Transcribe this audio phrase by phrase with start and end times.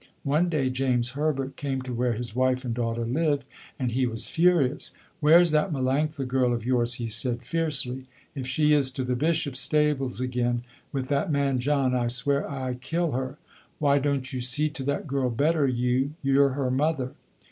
[0.23, 3.43] One day James Herbert came to where his wife and daughter lived,
[3.77, 4.93] and he was furious.
[5.19, 9.59] "Where's that Melanctha girl of yours," he said fiercely, "if she is to the Bishops'
[9.59, 13.37] stables again, with that man John, I swear I kill her.
[13.77, 17.11] Why don't you see to that girl better you, you're her mother."